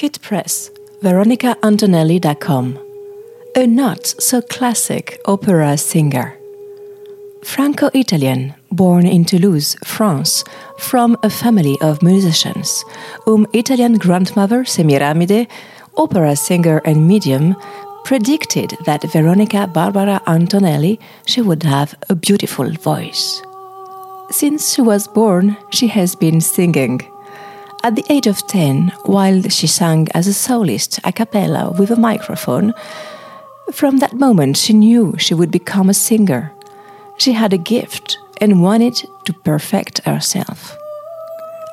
[0.00, 0.70] Kit Press,
[1.02, 2.78] VeronicaAntonelli.com.
[3.54, 6.38] A not so classic opera singer.
[7.44, 10.42] Franco Italian, born in Toulouse, France,
[10.78, 12.82] from a family of musicians,
[13.26, 15.46] whom Italian grandmother Semiramide,
[15.98, 17.54] opera singer and medium,
[18.06, 23.42] predicted that Veronica Barbara Antonelli she would have a beautiful voice.
[24.30, 27.02] Since she was born, she has been singing.
[27.82, 31.96] At the age of 10, while she sang as a soloist a cappella with a
[31.96, 32.74] microphone,
[33.72, 36.52] from that moment she knew she would become a singer.
[37.16, 40.76] She had a gift and wanted to perfect herself.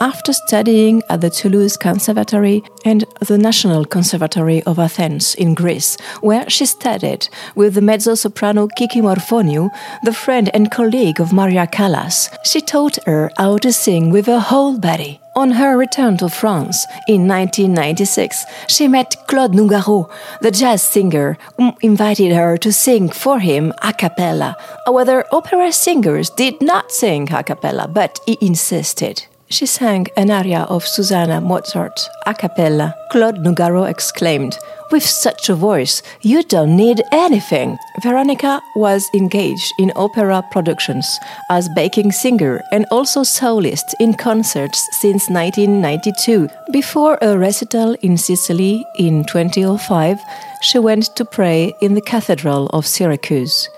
[0.00, 6.50] After studying at the Toulouse Conservatory and the National Conservatory of Athens in Greece, where
[6.50, 9.70] she studied with the mezzo soprano Kiki Morfoniou,
[10.02, 14.40] the friend and colleague of Maria Callas, she taught her how to sing with her
[14.40, 15.21] whole body.
[15.34, 20.10] On her return to France in 1996, she met Claude Nougaro,
[20.42, 24.56] the jazz singer, who invited her to sing for him a cappella.
[24.84, 30.62] However, opera singers did not sing a cappella, but he insisted she sang an aria
[30.70, 32.94] of Susanna Mozart a cappella.
[33.10, 34.58] Claude Nougaro exclaimed,
[34.92, 37.78] With such a voice, you don't need anything.
[38.02, 45.30] Veronica was engaged in opera productions as backing singer and also soloist in concerts since
[45.30, 46.46] 1992.
[46.72, 50.20] Before a recital in Sicily in 2005,
[50.60, 53.70] she went to pray in the Cathedral of Syracuse.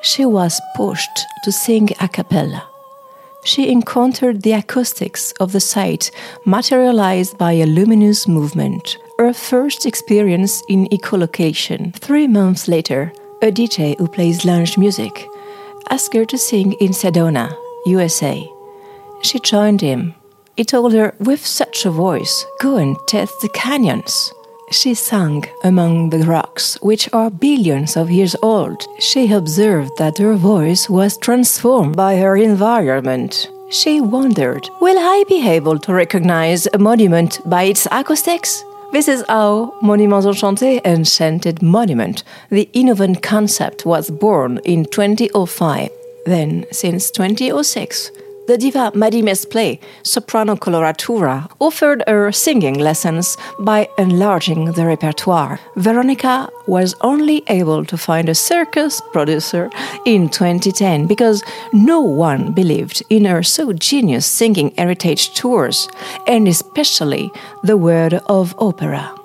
[0.00, 2.66] She was pushed to sing a cappella
[3.46, 6.10] she encountered the acoustics of the site
[6.44, 11.94] materialized by a luminous movement, her first experience in echolocation.
[11.94, 15.26] Three months later, a DJ who plays lounge music
[15.88, 17.56] asked her to sing in Sedona,
[17.86, 18.50] USA.
[19.22, 20.14] She joined him.
[20.56, 24.32] He told her, with such a voice, go and test the canyons.
[24.70, 28.84] She sang among the rocks, which are billions of years old.
[28.98, 33.48] She observed that her voice was transformed by her environment.
[33.70, 38.64] She wondered, will I be able to recognize a monument by its acoustics?
[38.92, 45.90] This is how Monuments Enchantés Enchanted Monument, the innovative concept, was born in 2005.
[46.24, 48.10] Then, since 2006,
[48.46, 55.58] the diva Mady Mesplé, soprano coloratura, offered her singing lessons by enlarging the repertoire.
[55.76, 59.70] Veronica was only able to find a circus producer
[60.04, 61.42] in 2010 because
[61.72, 65.88] no one believed in her so genius singing heritage tours,
[66.26, 67.30] and especially
[67.62, 69.15] the world of opera.